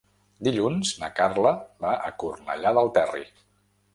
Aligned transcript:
Dilluns 0.45 0.93
na 1.01 1.09
Carla 1.19 1.51
va 1.85 1.91
a 2.09 2.11
Cornellà 2.23 2.71
del 2.79 2.89
Terri. 2.97 3.25